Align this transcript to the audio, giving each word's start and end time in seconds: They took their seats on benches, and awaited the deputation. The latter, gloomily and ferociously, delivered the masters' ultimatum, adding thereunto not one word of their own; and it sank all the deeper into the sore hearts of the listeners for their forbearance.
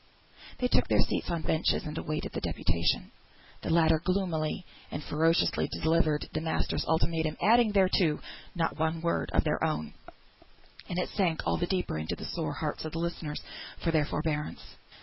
They 0.57 0.67
took 0.67 0.87
their 0.87 1.01
seats 1.01 1.29
on 1.29 1.43
benches, 1.43 1.83
and 1.85 1.95
awaited 1.95 2.31
the 2.33 2.41
deputation. 2.41 3.11
The 3.61 3.69
latter, 3.69 4.01
gloomily 4.03 4.65
and 4.89 5.03
ferociously, 5.03 5.69
delivered 5.79 6.27
the 6.33 6.41
masters' 6.41 6.83
ultimatum, 6.87 7.37
adding 7.39 7.71
thereunto 7.71 8.19
not 8.55 8.79
one 8.79 9.01
word 9.01 9.29
of 9.31 9.43
their 9.43 9.63
own; 9.63 9.93
and 10.89 10.97
it 10.97 11.09
sank 11.09 11.45
all 11.45 11.57
the 11.57 11.67
deeper 11.67 11.99
into 11.99 12.15
the 12.15 12.25
sore 12.25 12.53
hearts 12.53 12.83
of 12.83 12.93
the 12.93 12.97
listeners 12.97 13.43
for 13.77 13.91
their 13.91 14.05
forbearance. 14.07 14.75